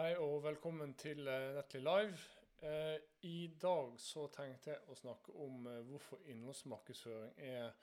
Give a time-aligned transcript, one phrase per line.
[0.00, 2.20] Hei og velkommen til eh, Nettly Live.
[2.64, 7.74] Eh, I dag så tenkte jeg å snakke om eh, hvorfor innholdsmarkedsføring er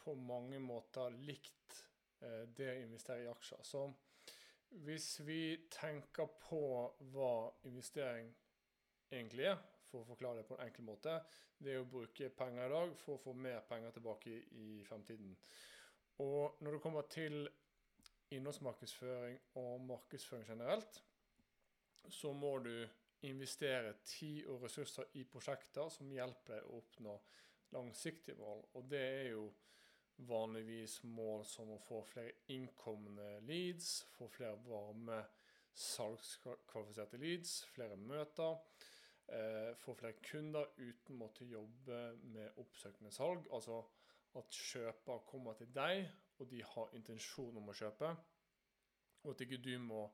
[0.00, 1.76] på mange måter likt
[2.56, 3.62] det å investere i aksjer.
[3.62, 3.84] Så
[4.88, 6.64] hvis vi tenker på
[7.12, 7.30] hva
[7.70, 8.32] investering
[9.12, 11.14] egentlig er, for å forklare det på en enkel måte,
[11.62, 14.34] det er å bruke penger i dag for å få mer penger tilbake
[14.64, 15.38] i fremtiden.
[16.26, 17.46] Og når det kommer til
[18.34, 21.04] innholdsmarkedsføring og markedsføring generelt,
[22.08, 22.74] så må du
[23.28, 27.18] investere tid og ressurser i prosjekter som hjelper deg å oppnå
[27.72, 28.64] langsiktige mål.
[28.78, 29.44] Og det er jo
[30.28, 35.22] vanligvis mål som å få flere innkomne leads, få flere varme
[35.72, 38.58] salgskvalifiserte leads, flere møter,
[39.28, 42.02] eh, få flere kunder uten å måtte jobbe
[42.34, 43.48] med oppsøkende salg.
[43.52, 43.80] Altså
[44.36, 46.04] at kjøper kommer til deg,
[46.38, 48.16] og de har intensjon om å kjøpe
[49.22, 50.06] og at ikke du må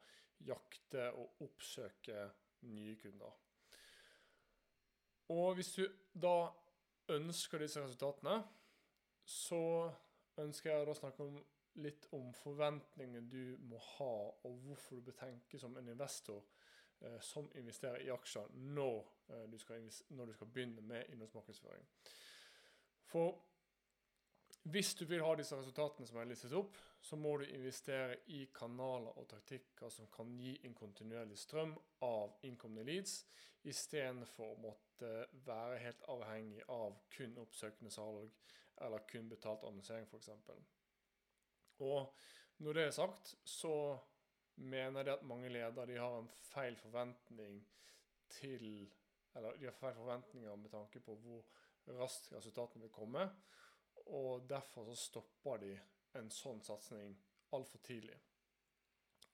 [0.47, 2.29] jakte og oppsøke
[2.69, 3.35] nye kunder.
[5.29, 6.49] Og hvis du da
[7.13, 8.41] ønsker disse resultatene,
[9.25, 9.91] så
[10.41, 11.39] ønsker jeg å snakke om
[11.83, 14.15] litt om forventningene du må ha,
[14.45, 16.41] og hvorfor du bør tenke som en investor
[17.01, 21.87] eh, som investerer i aksjer når, eh, du skal, når du skal begynne med innholdsmarkedsføring.
[23.09, 23.39] For
[24.73, 28.45] hvis du vil ha disse resultatene som er listet opp, så må du investere i
[28.55, 31.75] kanaler og taktikker som kan gi en kontinuerlig strøm
[32.05, 33.23] av innkomne leads,
[33.69, 35.13] istedenfor å måtte
[35.47, 38.35] være helt avhengig av kun oppsøkende salg
[38.85, 40.31] eller kun betalt annonsering f.eks.
[41.85, 43.75] Og når det er sagt, så
[44.59, 47.61] mener jeg at mange ledere har en feil forventning
[48.29, 48.89] til
[49.37, 51.45] Eller de har feil forventninger med tanke på hvor
[52.01, 53.29] raskt resultatene vil komme.
[54.09, 55.73] Og derfor så stopper de
[56.19, 57.17] en sånn satsing
[57.57, 58.17] altfor tidlig.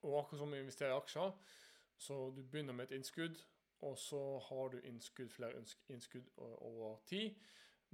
[0.04, 1.34] Og akkurat som å investere i aksjer,
[1.96, 3.38] så du begynner med et innskudd,
[3.84, 7.38] og så har du innskudd, flere innskudd over tid,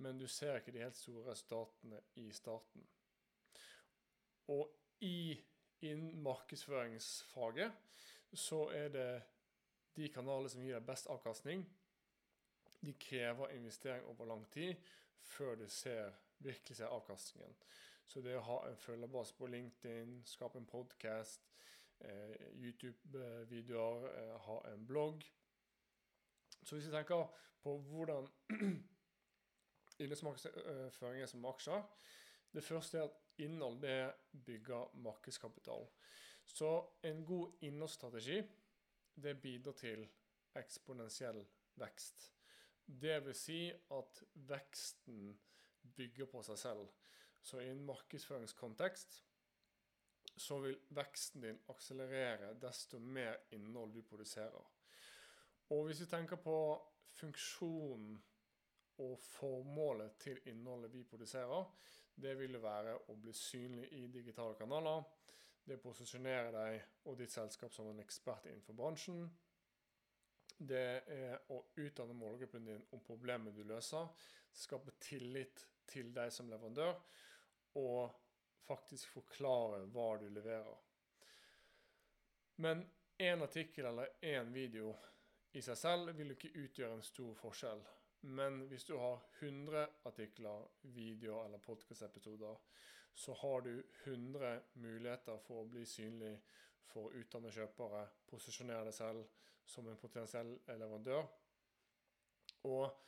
[0.01, 2.87] men du ser ikke de helt store resultatene i starten.
[4.49, 4.71] Og
[5.05, 5.37] i
[5.81, 7.73] innen markedsføringsfaget
[8.35, 9.11] så er det
[9.97, 11.65] de kanalene som gir deg best avkastning,
[12.81, 14.77] de krever investering over lang tid
[15.21, 17.57] før du ser virkelig se avkastningen.
[18.07, 21.51] Så det å ha en følgerbase på LinkedIn, skape en podkast,
[22.01, 25.25] eh, YouTube-videoer, eh, ha en blogg
[26.63, 27.27] Så hvis vi tenker
[27.63, 28.27] på hvordan
[30.03, 31.87] innholdsmarkedsføring er som aksjer
[32.53, 34.13] Det første er at innhold det
[34.47, 35.87] bygger markedskapital.
[36.45, 36.71] Så
[37.03, 38.43] en god innholdsstrategi
[39.23, 40.09] det bidrar til
[40.57, 41.45] eksponentiell
[41.79, 42.33] vekst.
[42.87, 45.39] Det vil si at veksten
[45.97, 46.89] bygger på seg selv.
[47.43, 49.21] Så i en markedsføringskontekst
[50.41, 54.67] så vil veksten din akselerere desto mer innhold du produserer.
[55.71, 56.57] Og hvis vi tenker på
[57.17, 58.17] funksjonen
[59.01, 61.65] og formålet til innholdet vi produserer,
[62.21, 65.05] det vil være å bli synlig i digitale kanaler.
[65.65, 69.25] Det posisjonerer deg og ditt selskap som en ekspert innenfor bransjen.
[70.61, 74.09] Det er å utdanne målgruppen din om problemet du løser.
[74.53, 76.99] Skape tillit til deg som leverandør,
[77.81, 78.11] og
[78.67, 80.77] faktisk forklare hva du leverer.
[82.61, 82.85] Men
[83.17, 84.93] én artikkel eller én video
[85.57, 87.81] i seg selv vil ikke utgjøre en stor forskjell.
[88.29, 92.59] Men hvis du har 100 artikler, videoer eller podkast-episoder,
[93.15, 93.73] så har du
[94.05, 96.35] 100 muligheter for å bli synlig
[96.91, 101.29] for å utdanne kjøpere, posisjonere deg selv som en potensiell leverandør.
[102.69, 102.99] Og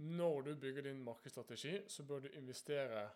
[0.00, 3.08] når du bygger din markedsstrategi, så bør du investere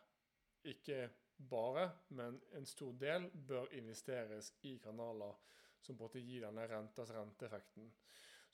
[0.64, 5.34] ikke bare, men en stor del bør investeres i kanaler
[5.80, 7.90] som både gir denne rentas renteeffekten.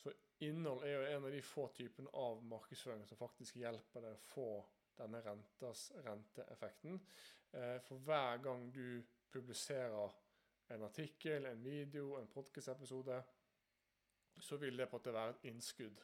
[0.01, 0.13] Så
[0.47, 4.25] innhold er jo en av de få typene av markedsføring som faktisk hjelper deg å
[4.25, 4.49] få
[4.99, 6.99] denne rentas renteeffekten.
[7.53, 10.17] Eh, for hver gang du publiserer
[10.75, 13.23] en artikkel, en video, en podkast-episode,
[14.41, 16.01] så vil det på en måte være et innskudd.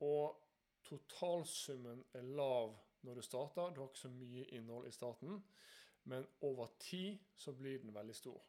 [0.00, 0.42] Og
[0.84, 3.70] totalsummen er lav når du starter.
[3.70, 5.44] Du har ikke så mye innhold i starten,
[6.04, 8.42] men over tid så blir den veldig stor.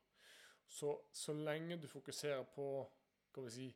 [0.68, 2.90] Så så lenge du fokuserer på
[3.30, 3.68] skal vi si,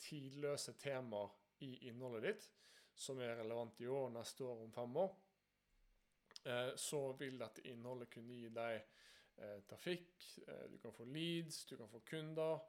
[0.00, 2.46] tidløse temaer i innholdet ditt,
[2.94, 5.10] som er relevant i år, neste år, om fem år,
[6.44, 8.78] eh, så vil dette innholdet kunne gi deg
[9.36, 12.64] eh, trafikk, eh, du kan få leads, du kan få kunder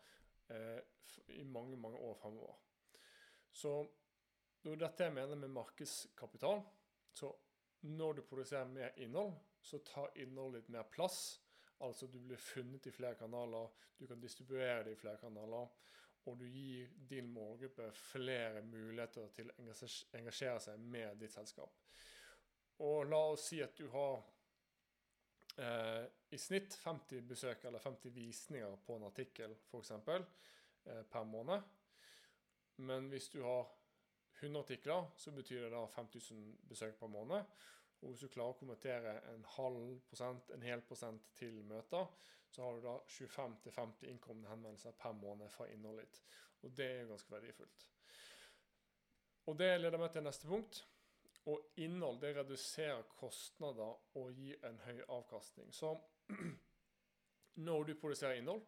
[1.27, 2.57] i mange, mange år fremover.
[3.51, 3.73] Så
[4.63, 6.61] dette jeg mener med markedskapital.
[7.13, 7.31] Så
[7.81, 11.39] når du produserer mer innhold, så tar innholdet litt mer plass.
[11.81, 15.67] Altså du blir funnet i flere kanaler, du kan distribuere det i flere kanaler.
[16.25, 19.63] og du gir din målgruppe flere muligheter til å
[20.13, 21.79] engasjere seg med ditt selskap.
[22.85, 24.21] Og la oss si at du har
[25.57, 29.91] eh, i snitt 50 besøk eller 50 visninger på en artikkel f.eks.
[29.91, 31.61] Eh, per måned.
[32.75, 33.69] Men hvis du har
[34.39, 37.43] 100 artikler, så betyr det da 5000 besøk per måned.
[38.01, 42.07] Og hvis du klarer å konvertere en halv prosent, en hel prosent til møter,
[42.51, 46.23] så har du da 25-50 innkomne henvendelser per måned fra innholdet ditt.
[46.61, 47.85] Og det er ganske verdifullt.
[49.49, 50.81] Og det leder meg til neste punkt.
[51.49, 55.71] Og innhold det reduserer kostnader og gir en høy avkastning.
[55.73, 55.95] Så
[57.65, 58.61] når du produserer innhold,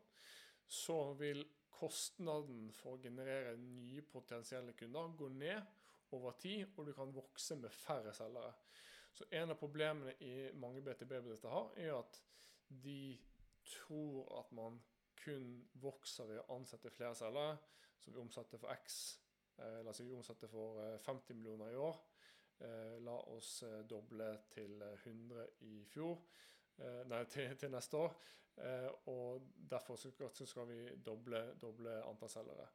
[0.67, 1.43] så vil
[1.73, 5.61] kostnaden for å generere nye potensielle kunder gå ned
[6.13, 8.53] over tid, og du kan vokse med færre selgere.
[9.13, 12.17] Så en av problemene i mange BTB-bedrifter har, er at
[12.83, 13.17] de
[13.69, 14.79] tror at man
[15.23, 17.57] kun vokser ved å ansette flere selgere,
[18.01, 18.97] som vi omsetter for X,
[19.57, 21.99] eller la vi omsetter for 50 eh, millioner i år.
[22.59, 26.21] Eh, la oss doble til 100 i fjor,
[27.09, 28.15] nei, til, til neste år.
[29.09, 32.67] Og derfor skal vi doble, doble antall selgere.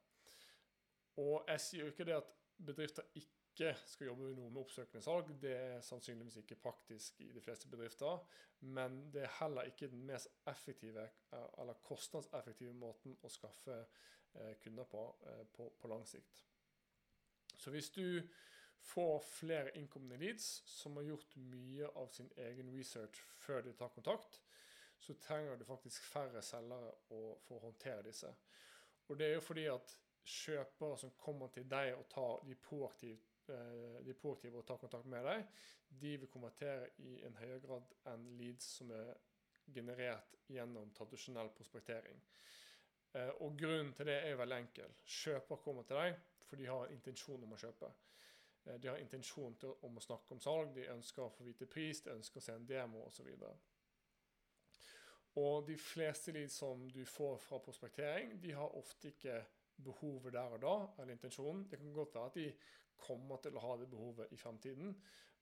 [1.19, 2.31] Og jeg sier jo ikke det at
[2.65, 5.31] bedrifter ikke skal jobbe noe med oppsøkende salg.
[5.41, 8.21] Det er sannsynligvis ikke praktisk i de fleste bedrifter.
[8.59, 14.87] Men det er heller ikke den mest effektive eller kostnadseffektive måten å skaffe eh, kunder
[14.91, 16.45] på, eh, på, på lang sikt.
[17.59, 18.21] Så hvis du
[18.85, 23.93] får flere innkomne leads som har gjort mye av sin egen research før de tar
[23.95, 24.41] kontakt,
[24.99, 28.31] så trenger du faktisk færre selgere for å håndtere disse.
[29.07, 29.95] Og det er jo fordi at
[30.29, 35.07] kjøpere som kommer til deg og tar de proaktivt Eh, de proaktive og tar kontakt
[35.09, 35.45] med deg,
[36.01, 39.15] de vil konvertere i en høyere grad enn leads som er
[39.73, 42.19] generert gjennom tradisjonell prospektering.
[43.17, 44.93] Eh, og Grunnen til det er veldig enkel.
[45.05, 47.89] Kjøper kommer til deg for de har en intensjon om å kjøpe.
[48.69, 51.67] Eh, de har intensjon til, om å snakke om salg, de ønsker å få vite
[51.69, 53.29] pris, de ønsker å se en demo osv.
[55.39, 59.39] Og de fleste leads som du får fra prospektering, de har ofte ikke
[59.79, 61.67] behovet der og da, eller intensjonen.
[61.69, 62.47] Det kan godt være at de
[62.99, 64.95] kommer til å ha det behovet i fremtiden,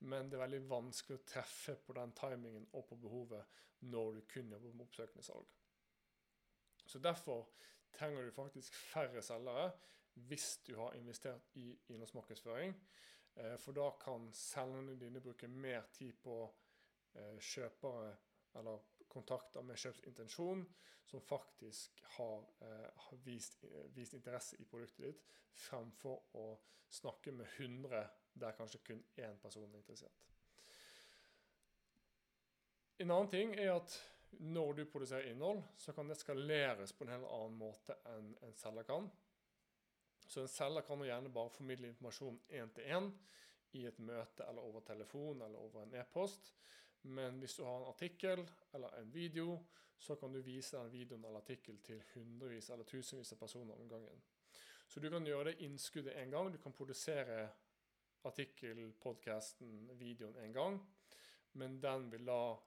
[0.06, 4.20] men det er veldig vanskelig å treffe på den timingen og på behovet når du
[4.30, 5.48] kun jobber med oppsøkende salg.
[6.86, 7.48] Så Derfor
[7.98, 9.72] trenger du faktisk færre selgere
[10.28, 12.76] hvis du har investert i innholdsmarkedsføring.
[13.38, 16.38] Eh, for da kan selgerne dine bruke mer tid på
[17.13, 18.16] eh, kjøpere
[18.57, 20.63] eller kontakter med kjøpsintensjon
[21.07, 23.63] som faktisk har, eh, vist,
[23.94, 25.22] vist, interesse i produktet ditt,
[25.54, 26.48] fremfor å
[26.89, 28.01] snakke med 100
[28.34, 30.25] der kanskje kun én person er interessert.
[32.98, 33.94] En annen ting er at
[34.31, 38.57] når du produserer innhold, så kan det skaleres på en helt annen måte enn en
[38.57, 39.10] selger kan.
[40.28, 43.12] Så en selger kan jo gjerne bare formidle informasjon én til én
[43.80, 46.54] i et møte eller over telefon eller over en e-post.
[47.02, 48.44] Men hvis du har en artikkel
[48.74, 49.60] eller en video,
[50.00, 53.90] så kan du vise den videoen eller artikkelen til hundrevis eller tusenvis av personer om
[53.90, 54.24] gangen.
[54.88, 56.52] Så du kan gjøre det innskuddet én gang.
[56.54, 57.50] Du kan produsere
[58.24, 60.80] artikkel, podkasten, videoen én gang.
[61.54, 62.58] Men den vil da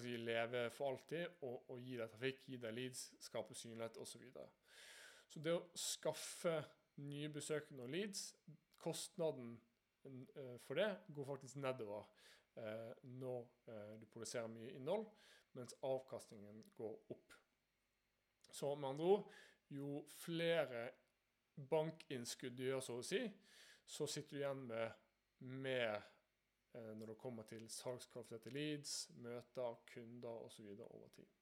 [0.00, 4.24] si, leve for alltid og, og, gi deg trafikk, gi deg leads, skape synlighet osv.
[5.32, 6.58] Så, det å skaffe
[7.00, 8.34] nye besøkende og leads,
[8.82, 9.54] kostnaden
[10.04, 12.04] eh, for det går faktisk nedover
[12.60, 15.06] eh, når eh, du produserer mye innhold,
[15.56, 17.36] mens avkastningen går opp.
[18.52, 19.32] Så med andre ord,
[19.72, 20.84] jo flere
[21.70, 23.22] bankinnskudd du gjør, så å si,
[23.88, 26.02] så sitter du igjen med mer
[26.72, 30.70] når det kommer til salgskvalifiserte leads, møter, kunder osv.
[30.72, 31.41] over tid.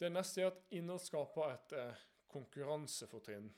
[0.00, 3.50] Det neste er at innhold skaper et eh, konkurransefortrinn.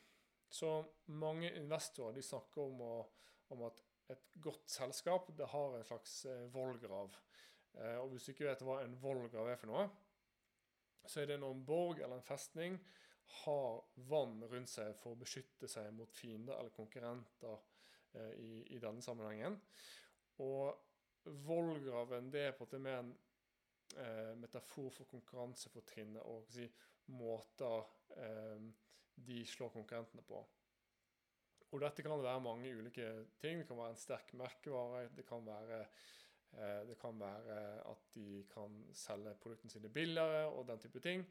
[0.52, 0.70] Så
[1.14, 2.96] mange investorer de snakker om, å,
[3.54, 7.14] om at et godt selskap det har en slags eh, vollgrav.
[7.78, 9.86] Eh, og hvis du ikke vet hva en vollgrav er for noe,
[11.06, 12.76] så er det når en borg eller en festning
[13.44, 13.78] har
[14.10, 17.54] vann rundt seg for å beskytte seg mot fiender eller konkurrenter
[18.18, 19.56] eh, i, i, denne sammenhengen.
[20.42, 20.74] Og
[21.46, 23.14] vollgraven det er på en måte mer en
[24.38, 26.66] metafor for konkurransefortrinnet og si,
[27.12, 28.66] måter eh,
[29.14, 30.40] de slår konkurrentene på.
[31.72, 33.06] Og dette kan være mange ulike
[33.40, 33.58] ting.
[33.58, 35.08] Det kan være en sterk merkevare.
[35.16, 35.80] Det kan være,
[36.52, 37.58] eh, det kan være
[37.90, 41.26] at de kan selge produktene sine billigere og den type ting.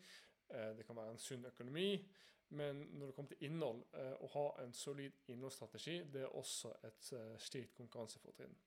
[0.49, 2.07] Eh, det kan være en sunn økonomi.
[2.49, 6.73] Men når det kommer til innhold, eh, å ha en solid innholdsstrategi, det er også
[6.83, 8.57] et slikt konkurransefortrinn.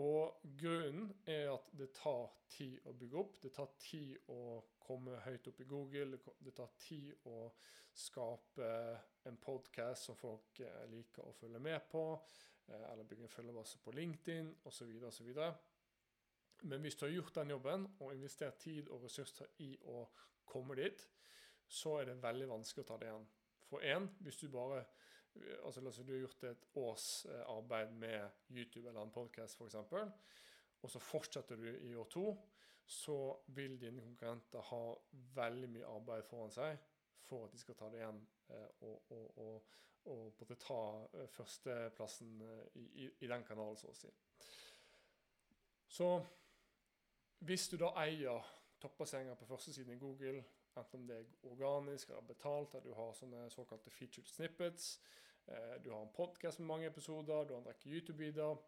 [0.00, 3.36] Og grunnen er at det tar tid å bygge opp.
[3.42, 6.18] Det tar tid å komme høyt opp i Google.
[6.38, 7.50] Det tar tid å
[8.00, 8.70] skape
[9.28, 12.04] en podkast som folk eh, liker å følge med på.
[12.70, 14.94] Eh, eller bygge en følgebase på LinkedIn osv.
[15.10, 15.34] osv.
[16.62, 20.04] Men hvis du har gjort den jobben og investert tid og ressurser i å
[20.44, 21.06] komme dit,
[21.70, 23.28] så er det veldig vanskelig å ta det igjen.
[23.70, 24.82] For én, hvis du bare
[25.64, 29.74] altså La du har gjort et års eh, arbeid med YouTube eller en podkast f.eks.,
[30.80, 32.30] og så fortsetter du i år to,
[32.86, 34.84] så vil dine konkurrenter ha
[35.36, 36.78] veldig mye arbeid foran seg
[37.28, 39.74] for at de skal ta det igjen eh, og, og, og,
[40.10, 40.80] og både ta
[41.14, 42.40] eh, førsteplassen
[42.74, 44.10] i, i, i den kanalen, så å si.
[45.90, 46.08] Så
[47.46, 50.42] hvis du da eier toppbassenger på førstesiden i Google,
[50.76, 55.00] enten om det er organisk eller betalt, eller du har sånne såkalte featured snippets,
[55.46, 58.60] eh, du har en podkast med mange episoder, du har en rekke YouTube-videoer,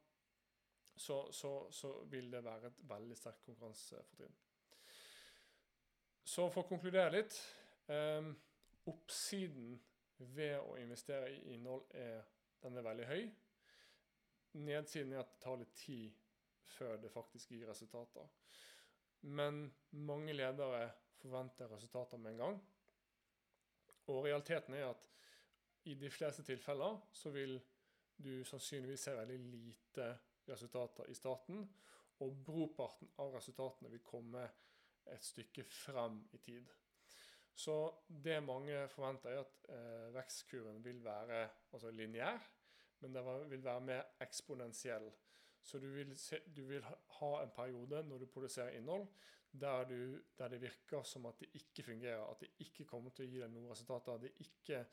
[0.97, 4.35] så, så, så, vil det være et veldig sterkt konkurransefortrinn.
[6.25, 7.39] Så for å konkludere litt
[7.91, 8.29] eh,
[8.91, 9.77] Oppsiden
[10.35, 12.25] ved å investere i innhold er,
[12.63, 13.23] den er veldig høy.
[14.59, 16.19] Nedsiden er at det tar litt tid
[16.75, 18.27] før det faktisk gir resultater.
[19.23, 20.89] Men mange ledere
[21.23, 22.61] forventer resultater med en gang.
[24.11, 25.09] Og realiteten er at
[25.85, 27.57] i de fleste tilfeller så vil
[28.23, 30.09] du sannsynligvis se veldig lite
[30.49, 31.65] resultater i starten,
[32.23, 34.45] og brorparten av resultatene vil komme
[35.11, 36.71] et stykke frem i tid.
[37.55, 37.75] Så
[38.07, 42.39] det mange forventer, er at eh, vekstkurven vil være altså lineær,
[43.01, 45.11] men den vil være mer eksponentiell.
[45.63, 46.83] Så du vil, se, du vil,
[47.19, 49.07] ha en periode når du produserer innhold
[49.53, 53.27] der, du, der, det virker som at det ikke fungerer, at det ikke kommer til
[53.27, 54.29] å gi deg noen resultater.
[54.41, 54.85] Ikke,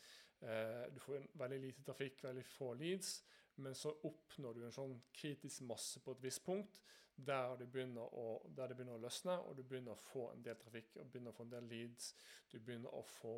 [0.43, 3.19] eh, du får veldig lite trafikk, veldig få leads,
[3.63, 6.81] men så oppnår du en sånn kritisk masse på et visst punkt
[7.19, 8.13] der det begynner
[8.55, 11.43] begynner å løsne, og du begynner å få en del trafikk og begynner å få
[11.43, 12.13] en del leads.
[12.51, 13.37] Du begynner å få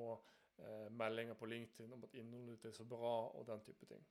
[0.58, 4.04] eh, meldinger på LinkedIn om at innholdet ditt er så bra, og den type ting.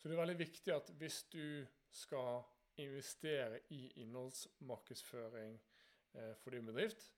[0.00, 2.42] Så det er veldig viktig at hvis du skal
[2.76, 5.56] investere i innholdsmarkedsføring
[6.14, 7.10] eh, for din bedrift,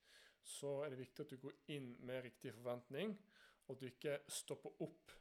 [0.42, 3.14] så er det viktig at du går inn med riktig forventning,
[3.66, 5.12] og at du ikke stopper opp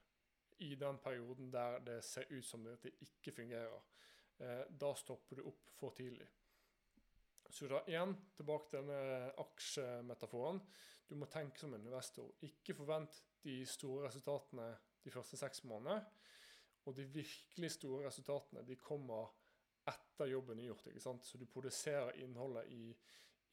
[0.62, 3.82] i den perioden der det ser ut som at det ikke fungerer.
[4.42, 6.28] Eh, da stopper du opp for tidlig.
[7.52, 10.62] Så da igjen, tilbake til denne aksjemetaforen.
[11.10, 12.30] Du må tenke som en investor.
[12.48, 14.70] Ikke forvent de store resultatene
[15.04, 16.06] de første seks månedene.
[16.88, 19.34] Og de virkelig store resultatene de kommer
[19.92, 20.88] etter jobben er gjort.
[20.88, 21.26] ikke sant?
[21.26, 22.92] Så du produserer innholdet i,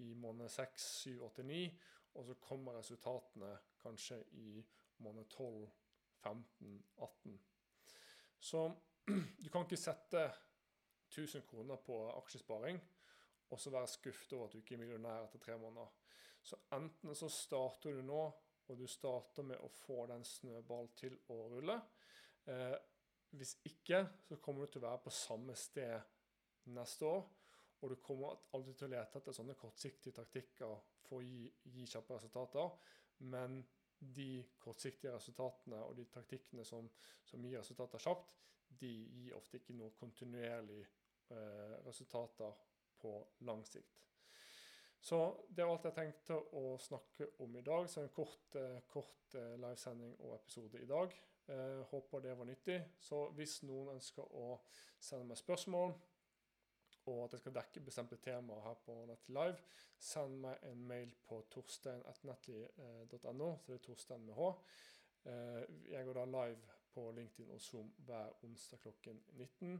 [0.04, 1.62] i måned 6, 7, 8, 9,
[2.18, 3.52] og så kommer resultatene
[3.82, 4.58] kanskje i
[5.04, 5.68] måned 12,
[6.22, 7.40] 15, 18.
[8.40, 8.68] Så
[9.42, 10.28] du kan ikke sette
[11.08, 12.80] 1000 kroner på aksjesparing
[13.50, 15.88] og så være skuffet over at du ikke er millionær etter tre måneder.
[16.42, 18.20] Så enten så starter du nå,
[18.68, 21.78] og du starter med å få den snøballen til å rulle.
[22.48, 22.76] Eh,
[23.38, 25.96] hvis ikke, så kommer du til å være på samme sted
[26.74, 27.26] neste år.
[27.80, 31.86] Og du kommer alltid til å lete etter sånne kortsiktige taktikker for å gi, gi
[31.86, 32.72] kjappe resultater.
[33.30, 33.60] Men
[33.98, 36.88] de kortsiktige resultatene og de taktikkene som,
[37.26, 38.34] som gir resultater kjapt,
[38.80, 42.58] de gir ofte ikke noe kontinuerlig eh, resultater
[42.98, 43.14] på
[43.46, 44.04] lang sikt.
[45.00, 47.86] Så det var alt jeg tenkte å snakke om i dag.
[47.90, 51.14] Så en kort, eh, kort eh, livesending og episode i dag.
[51.48, 52.78] Eh, håper det var nyttig.
[53.00, 54.58] Så hvis noen ønsker å
[54.98, 55.94] sende meg spørsmål,
[57.08, 59.58] og at jeg skal dekke bestemte temaer her på Nettly Live,
[59.98, 64.50] send meg en mail på torstein.nettly.no, så det er Torstein med H.
[65.28, 65.62] Eh,
[65.92, 69.74] jeg går da live på LinkedIn og Zoom hver onsdag klokken 19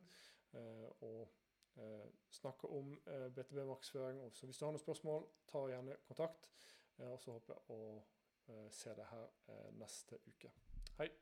[0.52, 1.28] eh, og
[1.76, 3.00] eh, snakker om
[3.36, 4.20] BTB-markedsføring.
[4.32, 6.50] Så hvis du har noen spørsmål, ta gjerne kontakt.
[6.98, 9.28] Og så håper jeg å se deg her
[9.78, 10.50] neste uke.
[10.98, 11.12] Hei.